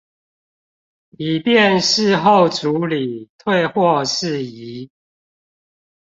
[1.11, 4.89] 以便事後處理退貨事宜